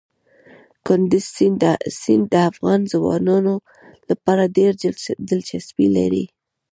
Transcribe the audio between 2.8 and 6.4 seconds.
ځوانانو لپاره ډېره دلچسپي لري.